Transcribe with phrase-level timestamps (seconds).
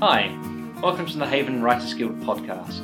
[0.00, 0.28] Hi,
[0.82, 2.82] welcome to the Haven Writers Guild podcast.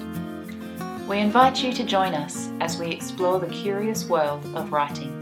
[1.07, 5.22] We invite you to join us as we explore the curious world of writing.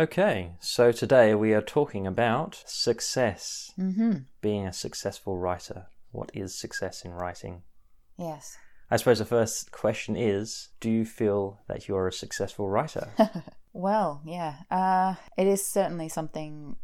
[0.00, 3.70] Okay, so today we are talking about success.
[3.78, 4.20] Mm-hmm.
[4.40, 5.88] Being a successful writer.
[6.10, 7.64] What is success in writing?
[8.16, 8.56] Yes.
[8.90, 13.10] I suppose the first question is Do you feel that you're a successful writer?
[13.72, 14.54] Well, yeah.
[14.68, 16.74] Uh, it is certainly something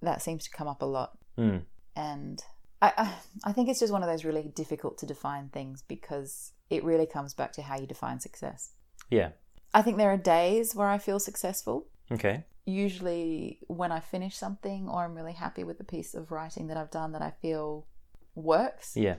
[0.00, 1.18] that seems to come up a lot.
[1.36, 1.58] Hmm.
[1.94, 2.42] And
[2.80, 3.14] I, I,
[3.44, 7.04] I think it's just one of those really difficult to define things because it really
[7.04, 8.72] comes back to how you define success.
[9.10, 9.32] Yeah.
[9.74, 11.88] I think there are days where I feel successful.
[12.12, 12.44] Okay.
[12.66, 16.76] Usually, when I finish something or I'm really happy with the piece of writing that
[16.76, 17.86] I've done that I feel
[18.34, 18.96] works.
[18.96, 19.16] Yeah.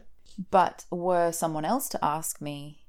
[0.51, 2.79] But were someone else to ask me,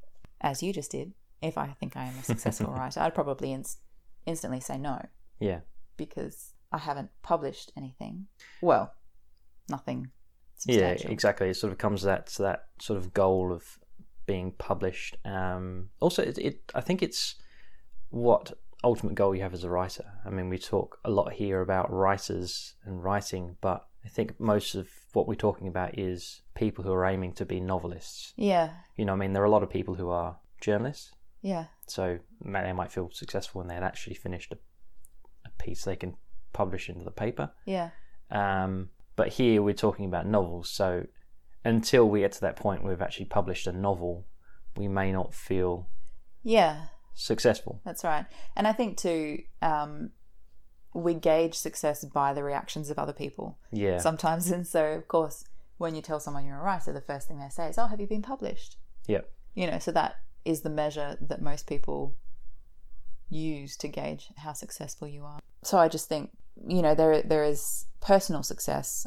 [0.40, 1.12] as you just did,
[1.42, 3.80] if I think I am a successful writer, I'd probably inst-
[4.24, 5.04] instantly say no
[5.40, 5.60] Yeah.
[5.96, 8.26] because I haven't published anything.
[8.62, 8.94] Well,
[9.68, 10.10] nothing
[10.64, 11.50] Yeah, exactly.
[11.50, 13.78] It sort of comes that to that sort of goal of
[14.24, 15.16] being published.
[15.24, 17.36] Um, also, it, it I think it's
[18.08, 18.54] what
[18.84, 20.04] ultimate goal you have as a writer.
[20.24, 24.74] I mean, we talk a lot here about writers and writing, but I think most
[24.74, 28.32] of what we're talking about is people who are aiming to be novelists.
[28.36, 31.66] Yeah, You know, I mean, there are a lot of people who are journalists, yeah,
[31.86, 34.58] so they might feel successful when they'd actually finished a,
[35.44, 36.14] a piece they can
[36.52, 37.50] publish into the paper.
[37.64, 37.90] yeah,
[38.30, 41.06] Um, but here we're talking about novels, so
[41.64, 44.26] until we get to that point where we've actually published a novel,
[44.76, 45.88] we may not feel
[46.44, 46.86] yeah.
[47.16, 47.80] Successful.
[47.84, 48.26] That's right.
[48.54, 50.10] And I think too, um,
[50.94, 54.50] we gauge success by the reactions of other people Yeah, sometimes.
[54.52, 55.44] And so, of course,
[55.78, 58.00] when you tell someone you're a writer, the first thing they say is, "Oh, have
[58.00, 58.76] you been published?"
[59.06, 59.22] yeah,
[59.54, 62.14] You know, so that is the measure that most people
[63.28, 65.40] use to gauge how successful you are.
[65.62, 66.30] So I just think,
[66.66, 69.06] you know, there there is personal success,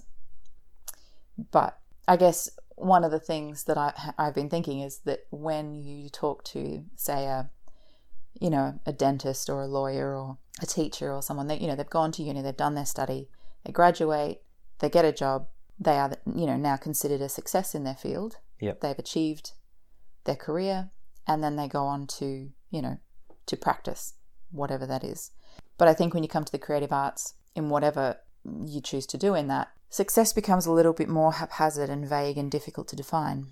[1.52, 5.76] but I guess one of the things that I I've been thinking is that when
[5.76, 7.50] you talk to, say, a
[8.40, 11.76] you know, a dentist or a lawyer or a teacher or someone that you know
[11.76, 13.30] they've gone to uni, they've done their study,
[13.66, 14.42] they graduate,
[14.80, 15.48] they get a job,
[15.80, 18.38] they are you know now considered a success in their field.
[18.60, 18.82] Yep.
[18.82, 19.54] They've achieved
[20.26, 20.90] their career,
[21.28, 22.98] and then they go on to you know
[23.46, 24.14] to practice
[24.52, 25.32] whatever that is.
[25.78, 28.18] But I think when you come to the creative arts, in whatever
[28.66, 32.38] you choose to do in that, success becomes a little bit more haphazard and vague
[32.38, 33.48] and difficult to define.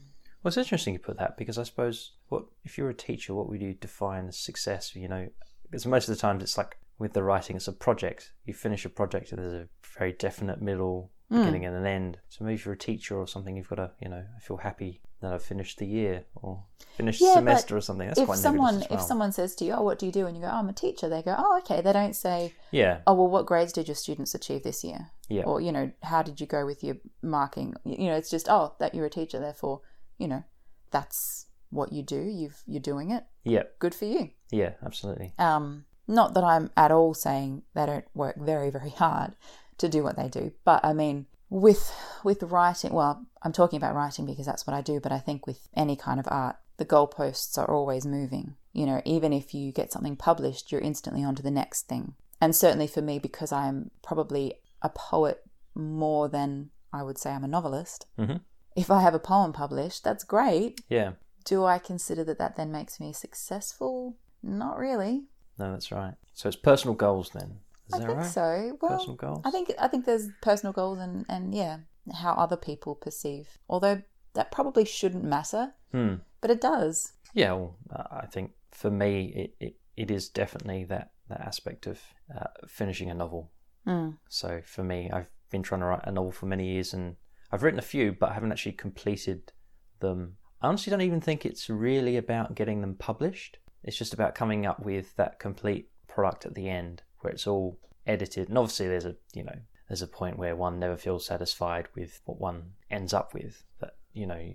[0.48, 3.50] Well, it's interesting you put that because I suppose what if you're a teacher, what
[3.50, 4.96] would you define as success?
[4.96, 5.28] You know,
[5.70, 8.32] because most of the times it's like with the writing, it's a project.
[8.46, 9.68] You finish a project and there's a
[10.00, 11.40] very definite middle, hmm.
[11.40, 12.20] beginning, and an end.
[12.30, 14.56] So maybe if you're a teacher or something, you've got to, you know, I feel
[14.56, 16.64] happy that I've finished the year or
[16.96, 18.08] finished Yeah, the semester or something.
[18.08, 18.88] That's if quite someone well.
[18.92, 20.70] if someone says to you, "Oh, what do you do?" and you go, "Oh, I'm
[20.70, 23.90] a teacher," they go, "Oh, okay." They don't say, yeah, "Oh, well, what grades did
[23.90, 26.96] your students achieve this year?" yeah, Or you know, how did you go with your
[27.22, 27.74] marking?
[27.84, 29.82] You know, it's just, "Oh, that you're a teacher, therefore,
[30.18, 30.44] you know,
[30.92, 32.22] that's what you do.
[32.22, 33.26] You've you're doing it.
[33.44, 35.34] yeah, Good for you." yeah, absolutely.
[35.38, 39.36] Um, not that I'm at all saying they don't work very, very hard
[39.78, 41.92] to do what they do, but I mean, with
[42.24, 45.46] with writing, well, I'm talking about writing because that's what I do, but I think
[45.46, 48.56] with any kind of art, the goalposts are always moving.
[48.74, 52.14] You know, even if you get something published, you're instantly on to the next thing.
[52.40, 57.44] And certainly for me, because I'm probably a poet more than I would say I'm
[57.44, 58.06] a novelist.
[58.18, 58.42] Mhm.
[58.78, 60.82] If I have a poem published, that's great.
[60.90, 61.12] Yeah,
[61.46, 64.16] Do I consider that that then makes me successful?
[64.44, 65.26] Not really.
[65.58, 66.14] no, that's right.
[66.34, 67.60] So it's personal goals then.
[67.88, 68.28] Is I that think right?
[68.28, 68.78] so.
[68.82, 69.42] Well, Personal goals.
[69.46, 71.78] I think I think there's personal goals and and yeah,
[72.14, 73.58] how other people perceive.
[73.68, 74.02] Although
[74.34, 76.16] that probably shouldn't matter, Hmm.
[76.42, 77.14] but it does.
[77.34, 77.78] Yeah, well,
[78.12, 82.00] I think for me, it, it, it is definitely that, that aspect of
[82.36, 83.52] uh, finishing a novel.
[83.86, 84.18] Mm.
[84.30, 87.16] So for me, I've been trying to write a novel for many years and
[87.52, 89.52] I've written a few, but I haven't actually completed
[90.00, 90.38] them.
[90.62, 93.60] I honestly don't even think it's really about getting them published.
[93.84, 97.80] It's just about coming up with that complete product at the end where it's all
[98.06, 98.50] edited.
[98.50, 99.56] And obviously, there's a, you know,
[99.88, 103.64] there's a point where one never feels satisfied with what one ends up with.
[103.80, 104.54] That, you know,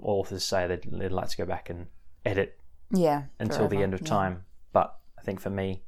[0.00, 1.86] authors say they'd, they'd like to go back and
[2.24, 2.58] edit
[2.90, 3.24] Yeah.
[3.38, 4.08] until the end of yeah.
[4.08, 4.44] time.
[4.72, 5.84] But I think for me,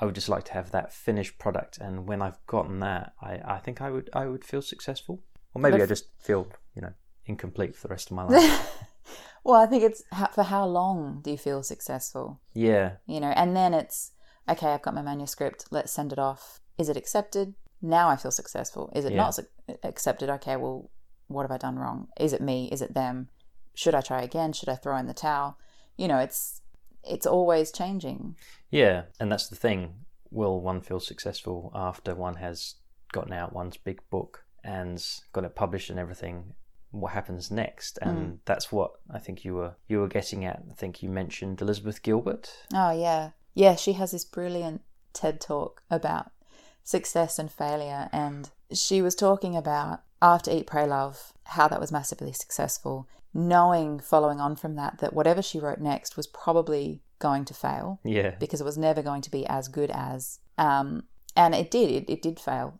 [0.00, 3.40] I would just like to have that finished product, and when I've gotten that, I,
[3.44, 5.22] I think I would I would feel successful,
[5.54, 6.92] or maybe I just feel you know
[7.26, 8.70] incomplete for the rest of my life.
[9.44, 12.40] well, I think it's how, for how long do you feel successful?
[12.52, 14.12] yeah, You know, and then it's
[14.48, 14.68] okay.
[14.68, 15.66] I've got my manuscript.
[15.70, 16.60] Let's send it off.
[16.78, 17.54] Is it accepted?
[17.80, 18.90] Now I feel successful.
[18.94, 19.18] Is it Yeah.
[19.18, 19.46] not su-
[19.82, 20.28] accepted?
[20.30, 20.90] Okay, well,
[21.28, 22.08] what have I done wrong?
[22.18, 22.68] Is it me?
[22.72, 23.28] Is it them?
[23.74, 24.52] Should I try again?
[24.52, 25.58] Should I throw in the towel?
[25.96, 26.60] You know, it's
[27.02, 28.36] it's always changing.
[28.70, 29.94] Yeah, and that's the thing.
[30.30, 32.74] Will one feel successful after one has
[33.12, 36.54] gotten out one's big book and got it published and everything?
[36.90, 37.98] What happens next?
[38.00, 38.38] And Mm.
[38.44, 40.62] that's what I think you were you were getting at.
[40.70, 42.50] I think you mentioned Elizabeth Gilbert.
[42.72, 43.30] Oh yeah.
[43.54, 44.82] Yeah, she has this brilliant
[45.12, 46.30] TED talk about
[46.82, 51.92] success and failure and she was talking about after Eat Pray Love how that was
[51.92, 57.44] massively successful, knowing following on from that that whatever she wrote next was probably going
[57.44, 61.04] to fail Yeah, because it was never going to be as good as um
[61.36, 62.78] and it did it, it did fail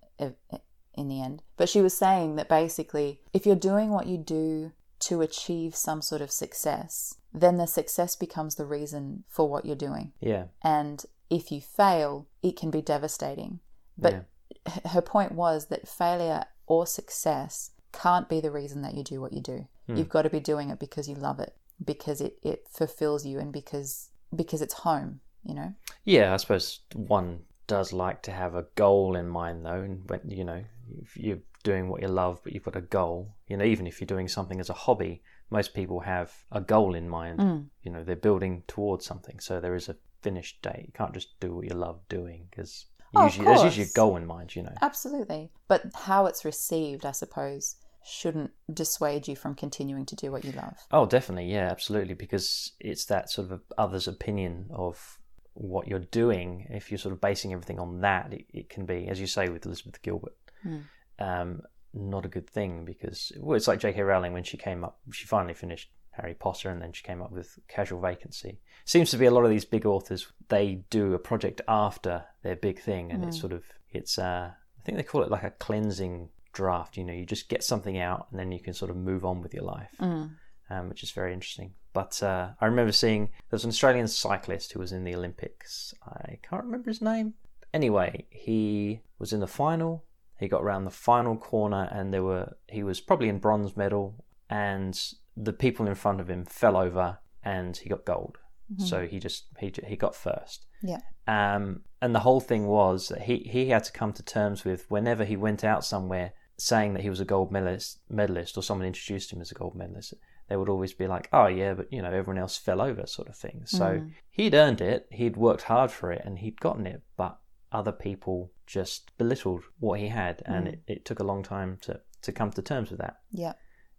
[0.96, 1.43] in the end.
[1.56, 6.00] But she was saying that basically if you're doing what you do to achieve some
[6.00, 10.12] sort of success then the success becomes the reason for what you're doing.
[10.20, 13.61] Yeah, and if you fail it can be devastating.
[13.99, 14.25] But
[14.67, 14.91] yeah.
[14.91, 19.32] her point was that failure or success can't be the reason that you do what
[19.32, 19.67] you do.
[19.87, 19.97] Hmm.
[19.97, 21.55] you've got to be doing it because you love it
[21.85, 25.75] because it, it fulfills you and because because it's home you know?
[26.05, 30.20] Yeah, I suppose one does like to have a goal in mind, though, and when
[30.26, 30.64] you know
[31.02, 33.34] if you're doing what you love, but you've got a goal.
[33.48, 36.94] You know, even if you're doing something as a hobby, most people have a goal
[36.94, 37.38] in mind.
[37.38, 37.66] Mm.
[37.82, 40.84] You know, they're building towards something, so there is a finished date.
[40.86, 42.86] You can't just do what you love doing because
[43.16, 44.56] Oh, usually there's usually a goal in mind.
[44.56, 44.75] You know.
[44.82, 45.50] Absolutely.
[45.69, 50.52] But how it's received, I suppose, shouldn't dissuade you from continuing to do what you
[50.52, 50.76] love.
[50.90, 55.19] Oh, definitely, yeah, absolutely, because it's that sort of other's opinion of
[55.54, 56.66] what you're doing.
[56.70, 59.48] If you're sort of basing everything on that, it, it can be, as you say
[59.48, 60.34] with Elizabeth Gilbert,
[60.64, 60.78] Hmm.
[61.20, 61.61] um,
[61.93, 64.02] not a good thing because well, it's like J.K.
[64.02, 67.31] Rowling when she came up, she finally finished Harry Potter, and then she came up
[67.31, 68.58] with Casual Vacancy.
[68.84, 72.56] Seems to be a lot of these big authors they do a project after their
[72.56, 73.62] big thing, and it's sort of
[73.93, 76.96] it's uh, I think they call it like a cleansing draft.
[76.96, 79.40] You know, you just get something out, and then you can sort of move on
[79.43, 80.31] with your life Mm.
[80.70, 81.75] um, which is very interesting.
[81.93, 85.94] But uh, I remember seeing there was an Australian cyclist who was in the Olympics.
[86.05, 87.34] I can't remember his name.
[87.72, 90.05] Anyway, he was in the final.
[90.44, 94.25] He got around the final corner, and there were he was probably in bronze medal,
[94.50, 94.99] and
[95.37, 98.38] the people in front of him fell over, and he got gold.
[98.79, 100.67] So he just he he got first.
[100.82, 101.00] Yeah.
[101.26, 104.91] Um, and the whole thing was that he, he had to come to terms with
[104.91, 108.87] whenever he went out somewhere saying that he was a gold medalist, medalist or someone
[108.87, 110.14] introduced him as a gold medalist,
[110.49, 113.29] they would always be like, oh, yeah, but you know, everyone else fell over, sort
[113.29, 113.62] of thing.
[113.64, 117.38] So he'd earned it, he'd worked hard for it, and he'd gotten it, but
[117.73, 122.00] other people just belittled what he had, and it, it took a long time to,
[122.22, 123.52] to come to terms with that, Yeah.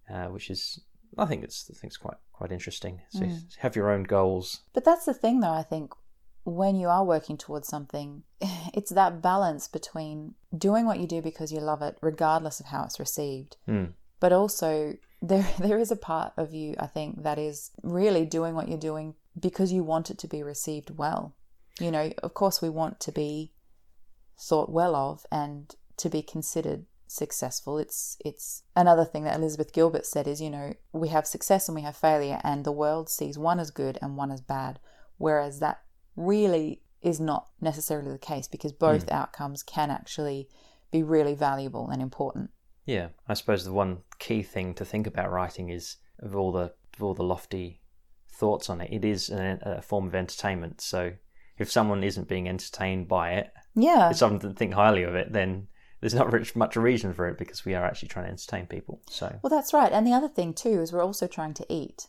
[0.10, 0.80] uh, which is,
[1.18, 3.02] I think it's, I think it's quite quite interesting.
[3.12, 3.26] So
[3.60, 4.62] have your own goals.
[4.74, 5.94] But that's the thing, though, I think
[6.44, 8.24] when you are working towards something,
[8.74, 12.84] it's that balance between doing what you do because you love it, regardless of how
[12.84, 13.94] it's received, Mm.
[14.20, 18.54] but also there there is a part of you, I think, that is really doing
[18.54, 21.34] what you're doing because you want it to be received well.
[21.80, 23.52] You know, of course, we want to be
[24.38, 27.78] thought well of and to be considered successful.
[27.78, 31.76] It's it's another thing that Elizabeth Gilbert said is, you know, we have success and
[31.76, 34.80] we have failure and the world sees one as good and one as bad,
[35.18, 35.82] whereas that
[36.16, 38.80] really is not necessarily the case because hmm.
[38.80, 40.50] both outcomes can actually
[40.92, 42.50] be really valuable and important.
[42.86, 46.74] Yeah, I suppose the one key thing to think about writing is of all the
[46.96, 47.82] of all the lofty
[48.32, 50.82] thoughts on it, it is an, a form of entertainment.
[50.82, 51.14] So
[51.58, 54.10] if someone isn't being entertained by it, Yeah.
[54.10, 55.68] if someone doesn't think highly of it, then
[56.02, 59.02] there's not rich, much reason for it because we are actually trying to entertain people.
[59.10, 59.92] So Well, that's right.
[59.92, 62.08] And the other thing too is we're also trying to eat.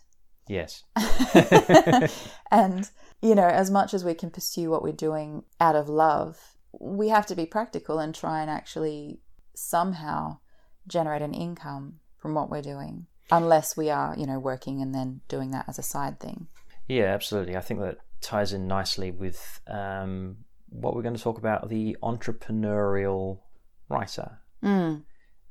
[0.48, 0.84] yes,
[2.50, 2.90] and,
[3.22, 7.08] you know, as much as we can pursue what we're doing out of love, we
[7.08, 9.20] have to be practical and try and actually
[9.54, 10.38] somehow
[10.86, 15.20] generate an income from what we're doing, unless we are, you know, working and then
[15.28, 16.46] doing that as a side thing.
[16.88, 17.56] yeah, absolutely.
[17.56, 21.96] I think that ties in nicely with um, what we're going to talk about the
[22.02, 23.40] entrepreneurial
[23.88, 24.38] writer.
[24.62, 25.02] Mm.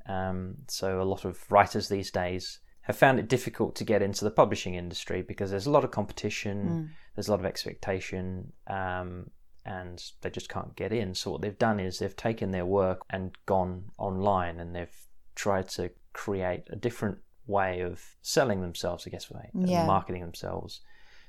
[0.08, 4.24] Um, so a lot of writers these days have found it difficult to get into
[4.24, 9.30] the publishing industry because there's a lot of competition, there's a lot of expectation, um,
[9.66, 11.16] and they just can't get in.
[11.16, 14.96] So what they've done is they've taken their work and gone online, and they've
[15.34, 17.18] tried to create a different
[17.48, 19.86] way of selling themselves, I guess, and Yeah.
[19.86, 20.82] marketing themselves.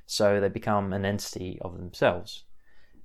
[0.05, 2.45] So they become an entity of themselves.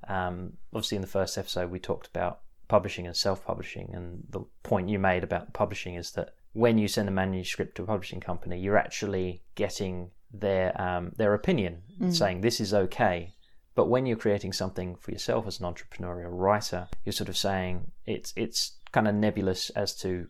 [0.08, 4.90] Um, obviously, in the first episode, we talked about publishing and self-publishing, and the point
[4.90, 8.60] you made about publishing is that when you send a manuscript to a publishing company,
[8.60, 11.82] you're actually getting their um, their opinion,
[12.12, 13.34] saying this is okay.
[13.76, 17.92] But when you're creating something for yourself as an entrepreneurial writer, you're sort of saying
[18.06, 20.28] it's it's kind of nebulous as to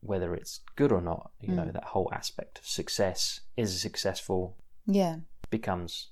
[0.00, 1.30] whether it's good or not.
[1.40, 5.16] You know, that whole aspect of success is successful Yeah.
[5.50, 6.08] becomes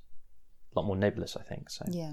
[0.74, 1.70] lot more nebulous, I think.
[1.70, 2.12] So Yeah,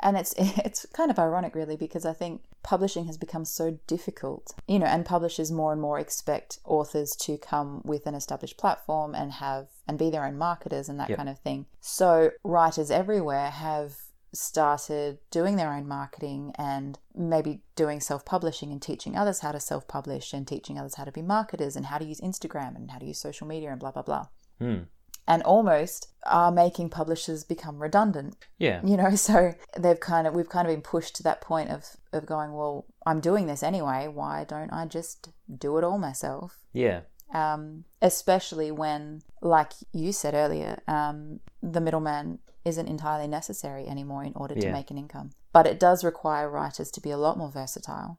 [0.00, 4.54] and it's it's kind of ironic, really, because I think publishing has become so difficult,
[4.68, 9.14] you know, and publishers more and more expect authors to come with an established platform
[9.14, 11.16] and have and be their own marketers and that Yep.
[11.16, 11.66] kind of thing.
[11.80, 13.96] So writers everywhere have
[14.34, 20.32] started doing their own marketing and maybe doing self-publishing and teaching others how to self-publish
[20.32, 23.04] and teaching others how to be marketers and how to use Instagram and how to
[23.04, 24.26] use social media and blah blah blah
[24.58, 24.84] Hmm.
[25.26, 28.36] And almost are making publishers become redundant.
[28.58, 31.70] Yeah, you know so they've kind of we've kind of been pushed to that point
[31.70, 34.08] of of going well i'm doing this anyway.
[34.08, 36.58] Why don't i just do it all myself?
[36.72, 37.00] Yeah,
[37.32, 44.32] um, especially when like you said earlier um, the middleman isn't entirely necessary anymore in
[44.36, 44.72] order to Yeah.
[44.72, 45.30] make an income.
[45.52, 48.18] But it does require writers to be a lot more versatile.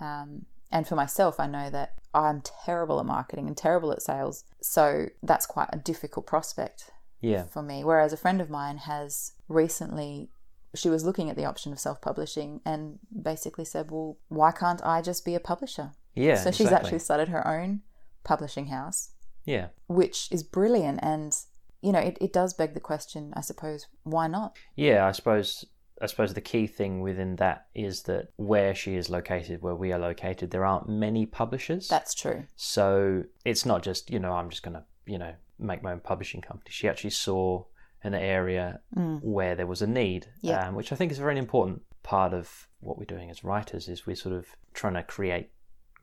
[0.00, 4.44] Um, and for myself i know that i'm terrible at marketing and terrible at sales
[4.60, 7.82] so that's quite a difficult prospect yeah, for me.
[7.84, 10.30] Whereas a friend of mine has recently,
[10.74, 14.84] she was looking at the option of self publishing and basically said, Well, why can't
[14.84, 15.92] I just be a publisher?
[16.14, 16.36] yeah.
[16.36, 16.86] so she's exactly.
[16.86, 17.80] actually started her own
[18.24, 19.10] publishing house,
[19.44, 21.00] yeah, which is brilliant.
[21.02, 21.36] And,
[21.82, 24.56] you know, it, it does beg the question, I suppose, why not?
[24.76, 25.06] yeah.
[25.06, 25.64] I suppose
[26.00, 29.92] I suppose the key thing within that is that where she is located, where we
[29.92, 31.88] are located, there aren't many publishers.
[31.88, 32.44] That's true.
[32.56, 36.00] So it's not just, you know, I'm just going to, you know, make my own
[36.00, 36.70] publishing company.
[36.70, 37.64] She actually saw
[38.04, 39.20] an area Mm.
[39.24, 40.68] where there was a need, Yeah.
[40.68, 43.88] um, which I think is a very important part of what we're doing as writers
[43.88, 45.50] is we're sort of trying to create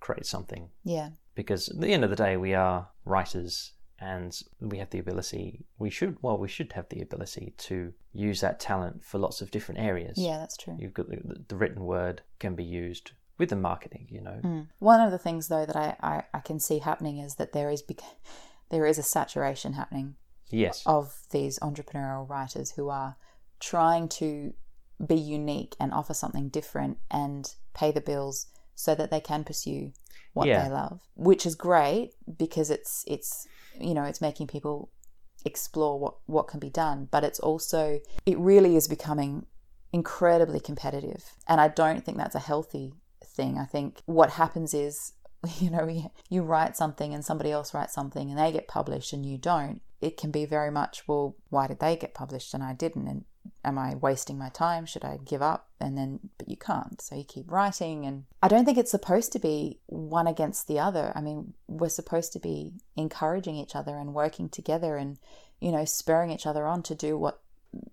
[0.01, 1.11] create something Yeah.
[1.35, 5.65] because at the end of the day we are writers and we have the ability
[5.79, 9.51] we should well we should have the ability to use that talent for lots of
[9.51, 10.75] different areas Yeah, that's true.
[10.79, 14.67] you've got the, the written word can be used with the marketing you know Mm.
[14.79, 17.69] One of the things, though, that I, I, I can see happening is that there
[17.69, 17.83] is
[18.69, 20.15] there is a saturation happening
[20.49, 23.15] yes of these entrepreneurial writers who are
[23.59, 24.53] trying to
[25.05, 29.91] be unique and offer something different and pay the bills so that they can pursue
[30.33, 30.63] what Yeah.
[30.63, 33.47] they love which is great because it's it's
[33.79, 34.89] you know it's making people
[35.45, 39.45] explore what what can be done but it's also it really is becoming
[39.93, 41.23] incredibly competitive.
[41.47, 42.93] And i don't think that's a healthy
[43.23, 43.57] thing.
[43.57, 45.13] I think what happens is
[45.59, 49.13] you know you- you write something and somebody else writes something and they get published
[49.13, 49.81] and you don't.
[50.01, 53.07] It can be very much well why did they get published and i didn't?
[53.07, 53.23] And
[53.63, 54.85] am i wasting my time?
[54.85, 55.69] Should i give up?
[55.79, 57.01] And then but you can't.
[57.01, 60.79] So you keep writing and i don't think it's supposed to be one against the
[60.79, 61.11] other.
[61.15, 65.17] I mean we're supposed to be encouraging each other and working together and
[65.59, 67.41] you know spurring each other on to do what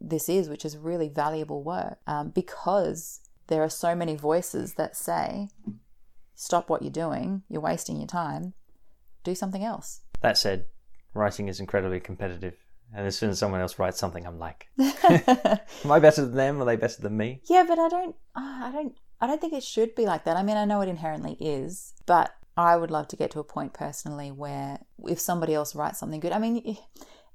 [0.00, 1.98] this is which is really valuable work.
[2.06, 5.48] Um, because there are so many voices that say
[6.34, 7.42] stop what you're doing.
[7.48, 8.54] You're wasting your time.
[9.24, 10.00] Do something else.
[10.20, 10.66] That said
[11.14, 12.54] writing is incredibly competitive
[12.94, 16.60] and as soon as someone else writes something i'm like am i better than them
[16.60, 18.16] are they better than me Yeah, but I don't.
[18.36, 18.94] ah, I don't.
[19.20, 20.36] I don't think it should be like that.
[20.36, 23.44] I mean, I know it inherently is, but I would love to get to a
[23.44, 26.76] point personally where if somebody else writes something good, I mean,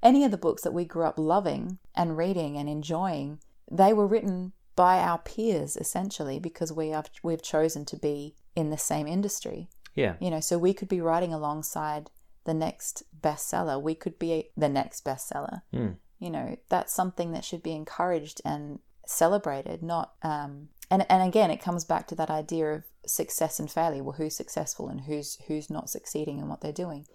[0.04, 3.40] any of the books that we grew up loving and reading and enjoying,
[3.72, 8.70] they were written by our peers essentially because we have we've chosen to be in
[8.70, 9.70] the same industry.
[9.96, 12.10] yeah You know, so we could be writing alongside
[12.48, 13.80] the next bestseller.
[13.80, 15.62] We could be the next bestseller.
[15.72, 15.92] Hmm.
[16.18, 21.52] You know, that's something that should be encouraged and celebrated, not um and and again
[21.52, 24.04] it comes back to that idea of success and failure.
[24.04, 27.06] Well, who's successful and who's who's not succeeding in what they're doing.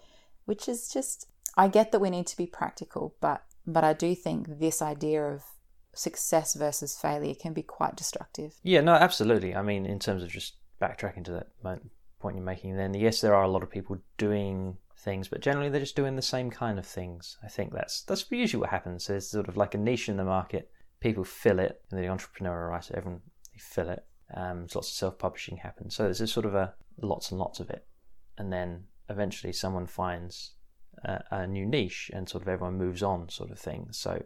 [0.45, 4.13] Which is just I get that we need to be practical, but but I do
[4.15, 5.43] think this idea of
[5.95, 8.55] success versus failure can be quite destructive.
[8.61, 9.55] Yeah, no, absolutely.
[9.55, 11.81] I mean, in terms of just backtracking to that
[12.19, 15.69] point you're making, then yes, there are a lot of people doing things, but generally
[15.69, 17.37] they're just doing the same kind of things.
[17.43, 19.07] I think that's that's usually what happens.
[19.07, 20.69] There's sort of like a niche in the market.
[20.99, 24.05] People fill it, and the entrepreneurial writer, everyone they fill it.
[24.35, 25.95] Um, lots of self-publishing happens.
[25.95, 27.85] So there's just sort of a lots and lots of it,
[28.37, 30.53] and then eventually someone finds
[31.03, 33.87] a, a new niche, and sort of everyone moves on, sort of thing.
[33.91, 34.23] So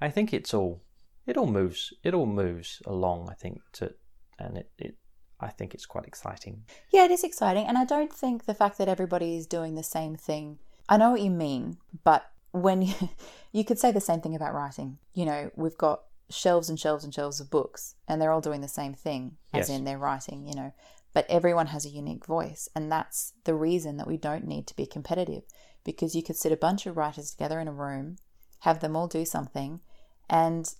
[0.00, 0.82] I think it's all
[1.26, 3.92] it all moves it all moves along i think to
[4.38, 4.96] and it, it
[5.42, 7.66] i think it's quite exciting Yeah, it is exciting.
[7.66, 10.58] And I don't think the fact that everybody is doing the same thing,
[10.88, 12.22] I know what you mean, but
[12.52, 12.94] when you,
[13.52, 17.04] you could say the same thing about writing, you know, we've got shelves and shelves
[17.04, 19.76] and shelves of books, and they're all doing the same thing, as Yes.
[19.76, 20.72] in they're writing, you know,
[21.14, 22.68] but everyone has a unique voice.
[22.74, 25.44] And that's the reason that we don't need to be competitive
[25.84, 28.16] because you could sit a bunch of writers together in a room,
[28.60, 29.80] have them all do something,
[30.28, 30.74] and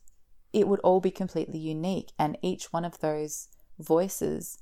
[0.52, 2.12] it would all be completely unique.
[2.19, 3.49] And each one of those
[3.79, 4.59] voices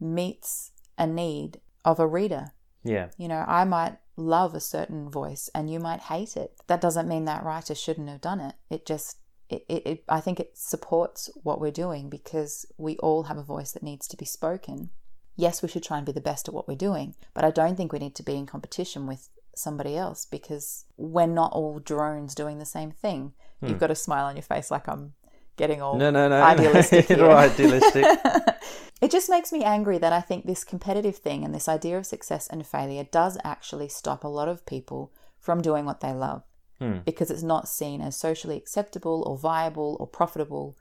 [0.00, 2.46] meets a need of a reader
[2.84, 3.08] Yeah.
[3.16, 6.52] You know, I might love a certain voice and you might hate it.
[6.66, 8.54] That doesn't mean that writer shouldn't have done it.
[8.70, 9.16] It just,
[9.48, 13.42] it, it, it, I think it supports what we're doing because we all have a
[13.42, 14.90] voice that needs to be spoken.
[15.36, 17.76] Yes, we should try and be the best at what we're doing, but I don't
[17.76, 22.34] think we need to be in competition with somebody else because we're not all drones
[22.34, 23.32] doing the same thing.
[23.60, 23.78] You've hmm.
[23.78, 25.14] got a smile on your face like I'm
[25.56, 26.42] getting all No, no, no.
[26.42, 27.30] idealistic no.
[27.30, 28.04] idealistic.
[29.00, 32.06] it just makes me angry that I think this competitive thing and this idea of
[32.06, 36.42] success and failure does actually stop a lot of people from doing what they love
[36.80, 36.98] Hmm.
[37.04, 40.76] because it's not seen as socially acceptable or viable or profitable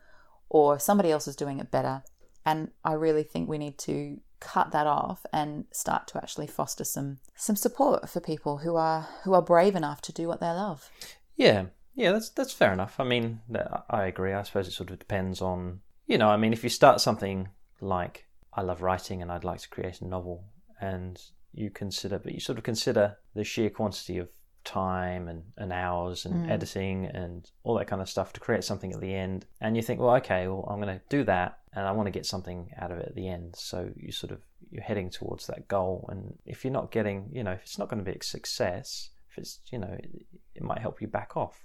[0.50, 2.01] or somebody else is doing it better.
[2.44, 6.84] And I really think we need to cut that off and start to actually foster
[6.84, 10.48] some some support for people who are who are brave enough to do what they
[10.50, 10.89] love.
[11.36, 11.65] Yeah,
[11.96, 13.00] yeah, that's that's fair enough.
[13.00, 13.42] I mean,
[13.90, 14.34] I agree.
[14.34, 16.28] I suppose it sort of depends on you know.
[16.28, 17.50] I mean, if you start something
[17.82, 20.44] like I love writing and I'd like to create a novel,
[20.82, 21.22] and
[21.54, 24.30] you consider, but you sort of consider the sheer quantity of
[24.64, 26.50] time and, and hours and mm.
[26.50, 29.82] editing and all that kind of stuff to create something at the end, and you
[29.84, 32.72] think, well, okay, well, I'm going to do that, and I want to get something
[32.80, 33.56] out of it at the end.
[33.56, 37.44] So you sort of you're heading towards that goal, and if you're not getting, you
[37.44, 40.64] know, if it's not going to be a success, if it's you know, it, it
[40.64, 41.64] might help you back off.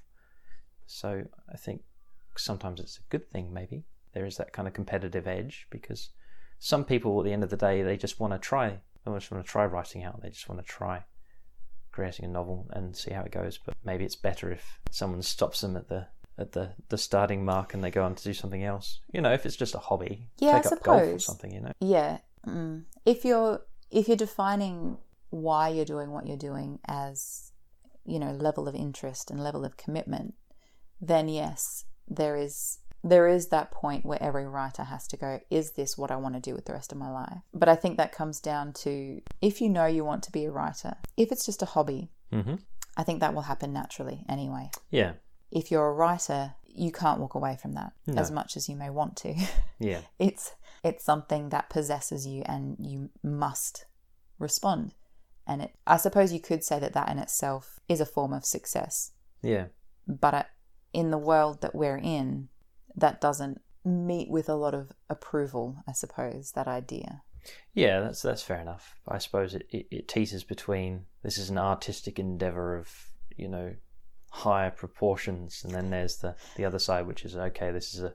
[0.89, 1.83] So I think
[2.37, 3.85] sometimes it's a good thing, maybe.
[4.15, 6.11] There is that kind of competitive edge because
[6.59, 9.31] some people at the end of the day, they just want to try, they just
[9.31, 11.05] want to try writing out, they just want to try
[11.93, 13.59] creating a novel and see how it goes.
[13.59, 16.07] But maybe it's better if someone stops them at the
[16.39, 19.01] at the, the starting mark and they go on to do something else.
[19.13, 21.25] You know, if it's just a hobby, Yeah, I take up golf or suppose.
[21.27, 21.73] something, you know.
[21.81, 22.19] Yeah.
[22.47, 22.85] Mm.
[23.05, 24.99] If you're if you're defining
[25.31, 27.53] why you're doing what you're doing as
[28.07, 30.35] you know level of interest and level of commitment,
[31.01, 35.73] then yes, there is there is that point where every writer has to go, is
[35.73, 37.39] this what I want to do with the rest of my life?
[37.55, 40.51] But I think that comes down to if you know you want to be a
[40.51, 42.57] writer, if it's just a hobby, hmm
[42.97, 44.71] I think that will happen naturally anyway.
[44.91, 45.13] Yeah,
[45.53, 48.21] If you're a writer, you can't walk away from that No.
[48.21, 49.37] as much as you may want to.
[49.79, 50.51] yeah, it's
[50.83, 53.87] it's something that possesses you and you must
[54.39, 54.95] respond
[55.47, 58.45] and it i suppose you could say that that in itself is a form of
[58.45, 59.11] success
[59.43, 59.67] yeah.
[60.07, 60.43] but uh,
[60.93, 62.49] in the world that we're in
[62.97, 67.23] that doesn't meet with a lot of approval i suppose that idea
[67.73, 68.97] Yeah, that's that's fair enough.
[69.07, 72.89] I suppose it, it, it teeters between this is an artistic endeavor of
[73.37, 73.75] you know
[74.31, 77.71] higher proportions, and then there's the the other side, which is okay.
[77.73, 78.13] This is a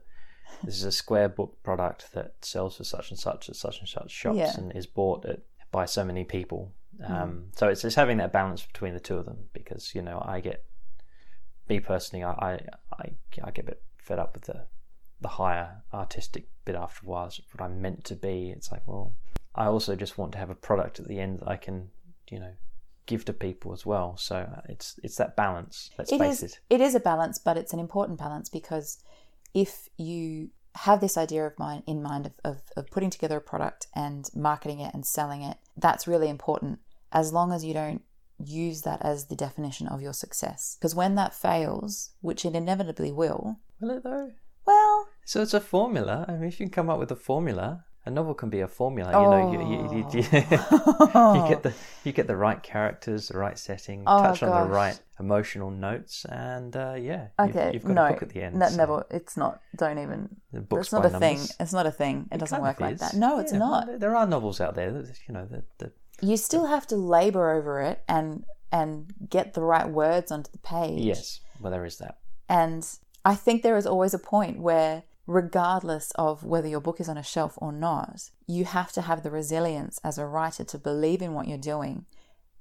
[0.62, 3.88] this is a square book product that sells for such and such at such and
[3.88, 4.54] such shops Yeah.
[4.56, 5.40] and is bought at,
[5.72, 6.72] by so many people.
[7.04, 10.22] Um, So it's it's having that balance between the two of them because you know
[10.24, 10.62] I get
[11.68, 12.60] me personally I I,
[12.98, 13.10] I,
[13.44, 14.66] I get a bit fed up with the
[15.20, 17.26] the higher artistic bit after a while.
[17.26, 18.50] It's what I'm meant to be.
[18.50, 19.14] It's like, well,
[19.54, 21.88] I also just want to have a product at the end that I can,
[22.30, 22.52] you know,
[23.06, 24.16] give to people as well.
[24.16, 25.90] So it's it's that balance.
[25.98, 26.60] Let's It face is it.
[26.70, 28.98] it is a balance but it's an important balance because
[29.54, 33.40] if you have this idea of mind in mind of, of, of putting together a
[33.40, 36.80] product and marketing it and selling it that's really important
[37.12, 38.02] as long as you don't
[38.38, 43.12] use that as the definition of your success because when that fails which it inevitably
[43.12, 44.30] will Will it though?
[44.66, 46.24] well So it's a formula.
[46.28, 48.68] I mean, if you can come up with a formula, a novel can be a
[48.68, 49.10] formula.
[49.12, 51.72] You know, you, you, you, you, get the
[52.04, 56.24] you get the right characters, the right setting, Oh, touch on the right emotional notes,
[56.28, 58.60] and uh, yeah, you've- okay you've, got no a book at the end.
[58.60, 61.56] that so never it's not don't even the book's it's not by a thing numbers.
[61.60, 63.98] it's not a thing it, doesn't work like that no it's Yeah, well, not there-
[63.98, 65.92] there are novels out there that you know that, that
[66.28, 70.58] you still have to labor over it and and get the right words onto the
[70.58, 71.00] page.
[71.12, 72.14] Yes, well there is that.
[72.48, 72.82] and
[73.32, 74.94] i think there is always a point where
[75.26, 78.16] regardless of whether your book is on a shelf or not
[78.56, 81.96] you have to have the resilience as a writer to believe in what you're doing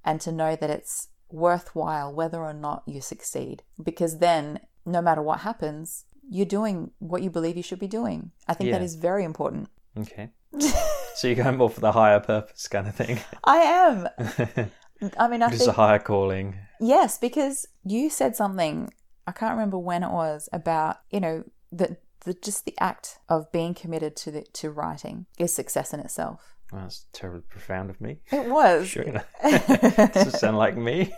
[0.08, 1.10] and to know that it's
[1.46, 3.64] worthwhile whether or not you succeed.
[3.90, 4.60] Because then
[4.96, 8.20] no matter what happens you're doing what you believe you should be doing.
[8.48, 8.86] I think that Yeah.
[8.92, 9.68] is very important.
[10.04, 10.26] Okay,
[11.16, 13.20] so you're going more for the higher purpose kind of thing.
[13.44, 14.08] i am
[15.18, 16.56] i mean i Just a higher calling.
[16.80, 18.92] Yes, because you said something
[19.26, 23.52] I can't remember when it was about you know that the just the act of
[23.52, 26.56] being committed to the to writing is success in itself.
[26.72, 28.20] Well, that's terribly profound of me.
[28.32, 28.88] It was.
[28.88, 29.04] Sure,
[29.44, 31.14] does it sound like me?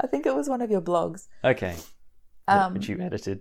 [0.00, 1.28] I think it was one of your blogs.
[1.44, 1.76] Okay,
[2.48, 3.40] Um, which you edited.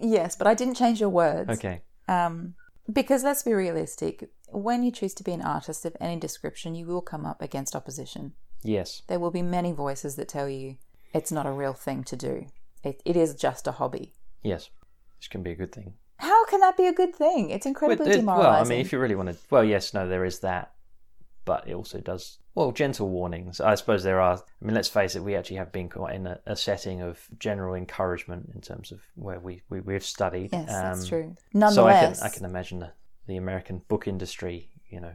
[0.00, 1.48] Yes, but I didn't change your words.
[1.50, 2.54] Okay, Um,
[2.90, 4.30] because let's be realistic.
[4.50, 7.74] When you choose to be an artist of any description, you will come up against
[7.76, 8.32] opposition.
[8.62, 10.76] yes, There will be many voices that tell you
[11.14, 12.46] it's not a real thing to do.
[12.84, 14.12] It, it is just a hobby.
[14.42, 14.70] yes,
[15.18, 15.94] which can be a good thing.
[16.18, 17.50] How can that be a good thing?
[17.50, 18.52] It's incredibly Well, it- demoralizing.
[18.52, 20.72] well, I mean, if you really want to, well, yes, no, there is that,
[21.44, 23.60] but it also does well, gentle warnings.
[23.60, 24.36] I suppose there are.
[24.36, 27.26] I mean, let's face it, we actually have been quite in a, a setting of
[27.38, 30.50] general encouragement in terms of where we, we, we've studied.
[30.52, 31.36] Yes, that's Um, true.
[31.70, 32.92] So I can, I can imagine the,
[33.26, 35.12] the American book industry, you know,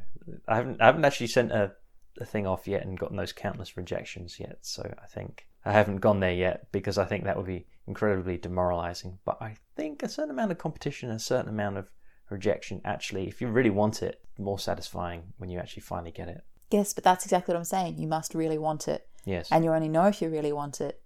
[0.48, 1.74] I haven't, I haven't actually sent a,
[2.20, 4.58] a thing off yet and gotten those countless rejections yet.
[4.62, 8.38] So I think I haven't gone there yet because I think that would be incredibly
[8.38, 9.20] demoralizing.
[9.26, 11.92] But I think a certain amount of competition, a certain amount of
[12.30, 16.44] rejection, actually, if you really want it, more satisfying when you actually finally get it.
[16.72, 17.98] Yes, but that's exactly what I'm saying.
[17.98, 19.08] You must really want it.
[19.26, 19.50] Yes.
[19.52, 21.02] And you only know if you really want it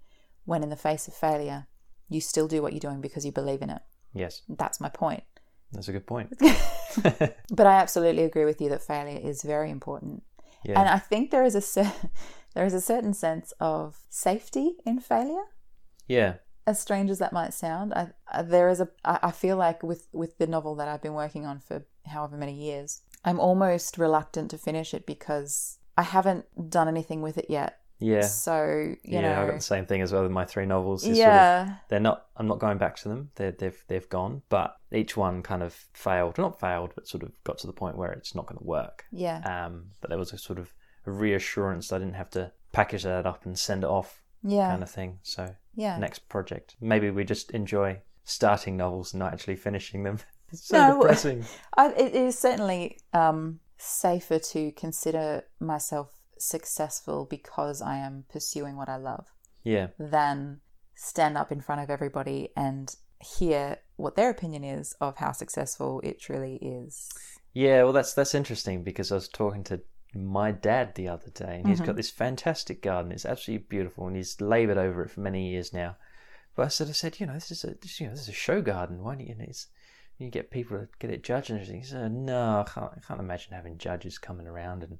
[0.45, 1.67] when, in the face of failure,
[2.09, 3.81] you still do what you're doing because you believe in it.
[4.13, 4.41] yes.
[4.49, 5.23] That's my point.
[5.71, 6.33] That's a good point.
[7.49, 10.23] But I absolutely agree with you that failure is very important.
[10.65, 10.79] Yeah.
[10.79, 11.93] And I think there is a cer-
[12.53, 15.45] there is a certain sense of safety in failure.
[16.07, 16.33] yeah.
[16.67, 18.87] As strange as that might sound, I, I, there is a.
[19.03, 22.37] I, I feel like with with the novel that I've been working on for however
[22.37, 27.47] many years, I'm almost reluctant to finish it because I haven't done anything with it
[27.49, 27.77] yet.
[27.99, 28.21] Yeah.
[28.21, 31.05] So you yeah, know, I've got the same thing as well with my three novels.
[31.05, 32.25] It's sort of- yeah, they're not.
[32.35, 33.29] I'm not going back to them.
[33.35, 34.41] They're, they've they've gone.
[34.49, 36.39] But each one kind of failed.
[36.39, 39.05] Not failed, but sort of got to the point where it's not going to work.
[39.11, 40.73] yeah, Um, but there was a sort of
[41.05, 44.69] a reassurance that I didn't have to package that up and send it off, yeah,
[44.71, 45.19] kind of thing.
[45.21, 45.97] So yeah.
[45.99, 50.17] next project, maybe we just enjoy starting novels and not actually finishing them.
[50.51, 51.49] It's so No, depressing.
[51.77, 58.89] I, it is certainly um, safer to consider myself successful because I am pursuing what
[58.89, 59.27] I love
[59.63, 60.61] Yeah, than
[60.95, 66.01] stand up in front of everybody and hear what their opinion is of how successful
[66.03, 67.09] it truly is.
[67.53, 67.83] yeah.
[67.83, 69.81] Well, that's that's interesting because I was talking to
[70.13, 71.81] my dad the other day, and he's Mm-hmm.
[71.81, 73.11] got this fantastic garden.
[73.11, 75.97] It's absolutely beautiful, and he's laboured over it for many years now.
[76.55, 78.29] But I said, I said, you know, this is a this, you know this is
[78.29, 79.03] a show garden.
[79.03, 79.33] Why don't you?
[79.33, 79.67] And it's,
[80.17, 81.83] you get people to get it judged and everything.
[81.83, 84.99] Said, no, I can't, I can't imagine having judges coming around and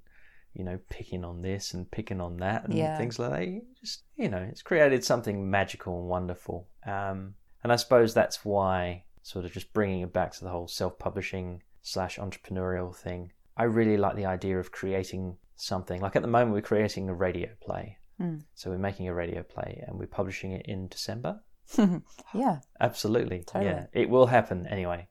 [0.54, 2.98] you know picking on this and picking on that and Yeah.
[2.98, 3.48] things like that.
[3.48, 6.68] You just you know, it's created something magical and wonderful.
[6.86, 10.68] Um, and I suppose that's why sort of just bringing it back to the whole
[10.68, 13.32] self-publishing slash entrepreneurial thing.
[13.56, 16.02] I really like the idea of creating something.
[16.02, 17.98] Like at the moment, we're creating a radio play.
[18.20, 18.44] Mm.
[18.56, 21.40] So we're making a radio play and we're publishing it in December.
[22.34, 23.44] yeah, Absolutely.
[23.46, 23.72] Totally.
[23.72, 23.86] Yeah.
[23.94, 25.08] It will happen anyway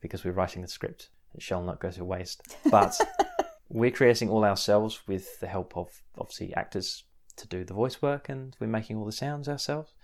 [0.00, 1.10] because we're writing the script.
[1.34, 2.42] It shall not go to waste.
[2.70, 2.98] But
[3.68, 7.04] we're creating all ourselves with the help of obviously actors
[7.36, 9.94] to do the voice work and we're making all the sounds ourselves.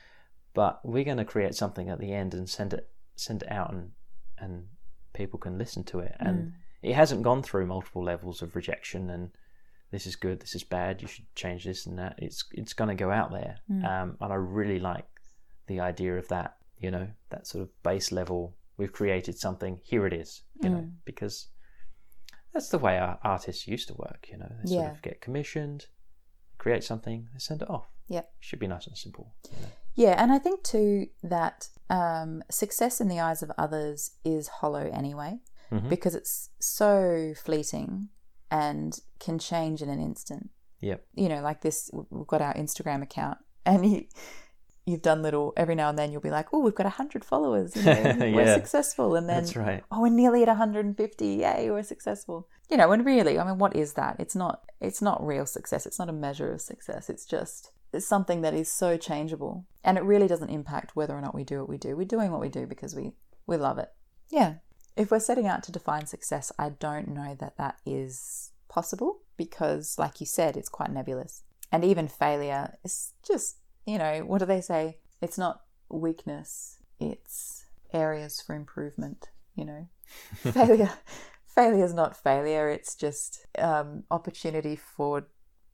[0.55, 3.73] But we're going to create something at the end and send it send it out
[3.73, 3.93] and
[4.39, 4.67] and
[5.15, 9.31] people can listen to it and it hasn't gone through multiple levels of rejection and
[9.91, 12.17] this is good, this is bad, you should change this and that.
[12.19, 15.07] It's it's going to go out there, um, and I really like
[15.67, 16.57] the idea of that.
[16.79, 18.55] You know, that sort of base level.
[18.77, 19.81] We've created something.
[19.83, 20.43] Here it is.
[20.63, 21.49] You know, because
[22.53, 24.29] that's the way our artists used to work.
[24.31, 24.91] You know, they sort Yeah.
[24.93, 25.87] of get commissioned,
[26.59, 27.87] create something, they send it off.
[28.09, 28.23] yeah.
[28.41, 29.35] Should be nice and simple.
[29.51, 29.69] You know?
[29.95, 34.91] Yeah, and I think too that um, success in the eyes of others is hollow
[34.93, 35.39] anyway,
[35.73, 35.89] Mhm.
[35.89, 38.09] because it's so fleeting
[38.51, 40.51] and can change in an instant.
[40.81, 41.07] Yep.
[41.15, 44.07] You know, like this, we've got our Instagram account, and you,
[44.87, 46.13] you've done little every now and then.
[46.13, 47.77] You'll be like, "Oh, we've got hundred followers.
[47.77, 49.85] You know, we're successful," and then That's right.
[49.91, 51.27] oh, we're nearly at 150.
[51.27, 52.49] Yay, we're successful.
[52.71, 54.17] You know, and really, I mean, what is that?
[54.19, 54.63] It's not.
[54.81, 55.87] It's not real success.
[55.87, 57.11] It's not a measure of success.
[57.11, 61.21] It's just it's something that is so changeable, and it really doesn't impact whether or
[61.21, 61.97] not we do what we do.
[61.97, 63.13] We're doing what we do because we
[63.47, 63.93] we love it.
[64.31, 64.55] Yeah.
[64.97, 69.99] If we're setting out to define success, I don't know that that is possible because,
[69.99, 74.47] like you said, it's quite nebulous, and even failure is just you know what do
[74.47, 74.99] they say?
[75.21, 76.79] It's not weakness.
[77.01, 79.29] It's areas for improvement.
[79.55, 79.89] You know,
[80.53, 80.91] failure
[81.47, 85.27] failure is not failure it's just um, opportunity for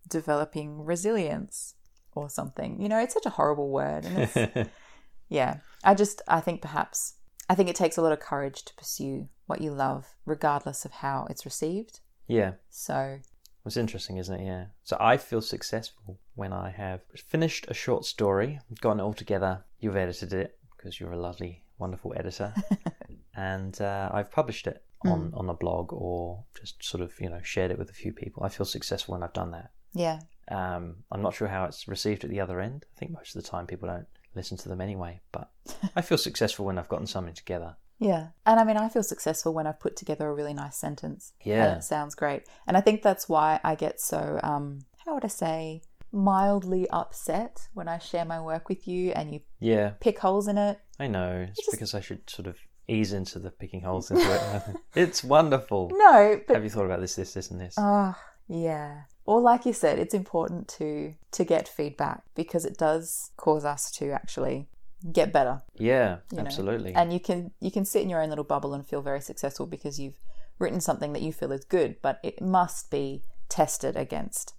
[0.09, 1.75] developing resilience
[2.15, 4.71] or something you know it's such a horrible word and it's
[5.29, 7.15] yeah i just i think perhaps
[7.51, 10.93] i think it takes a lot of courage to pursue what you love regardless of
[10.93, 12.53] how it's received yeah.
[12.71, 13.19] so
[13.67, 14.47] It's interesting, isn't it?
[14.47, 14.67] Yeah.
[14.85, 19.65] So I feel successful when I have finished a short story, gotten it all together.
[19.81, 22.55] You've edited it because you're a lovely, wonderful editor,
[23.37, 27.41] and uh, I've published it on on a blog or just sort of you know
[27.43, 28.45] shared it with a few people.
[28.45, 29.71] I feel successful when I've done that.
[29.95, 32.85] yeah Um, I'm not sure how it's received at the other end.
[32.95, 35.21] I think most of the time people don't listen to them anyway.
[35.33, 35.51] But
[35.97, 37.77] I feel successful when I've gotten something together.
[38.11, 41.23] yeah and i mean i feel successful when i've put together a really nice sentence
[41.51, 41.65] Yeah.
[41.65, 44.67] and it sounds great and i think that's why i get so um
[45.05, 49.41] how would i say mildly upset when i share my work with you and you
[49.61, 51.47] Yeah, pick holes in it I know.
[51.49, 54.77] It's just- because I should sort of ease into the picking holes into it.
[54.95, 55.91] it's wonderful.
[55.95, 57.75] no but Have you thought about this, this, this, and this?
[57.77, 58.15] Oh,
[58.47, 59.03] yeah.
[59.25, 63.91] or like you said, it's important to to get feedback because it does cause us
[63.93, 64.69] to actually
[65.13, 65.63] get better.
[65.77, 66.45] Yeah, you know.
[66.45, 66.95] absolutely.
[66.95, 69.67] And you can you can sit in your own little bubble and feel very successful
[69.67, 70.21] because you've
[70.59, 74.55] written something that you feel is good, but it must be tested against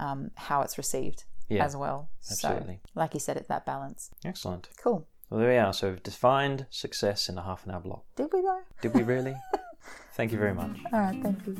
[0.00, 2.08] um, how it's received Yeah, as well.
[2.30, 2.80] absolutely.
[2.86, 4.10] So, like you said, it's that balance.
[4.24, 4.68] Excellent.
[4.82, 5.06] Cool.
[5.28, 5.72] Well, there we are.
[5.72, 8.04] So we've defined success in a half an hour block.
[8.16, 8.60] Did we go?
[8.82, 9.34] Did we really?
[10.14, 10.76] Thank you very much.
[10.92, 11.22] All right.
[11.22, 11.56] Thank you.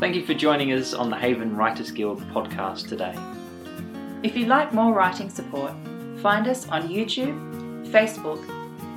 [0.00, 3.14] Thank you for joining us on the Haven Writers Guild podcast today.
[4.22, 5.72] If you'd like more writing support,
[6.20, 8.44] find us on YouTube, Facebook,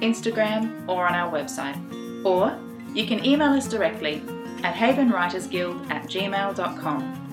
[0.02, 1.78] Instagram, or on our website.
[2.26, 2.60] Or
[2.94, 4.24] you can email us directly
[4.64, 7.27] at havenwritersguild at gmail.com.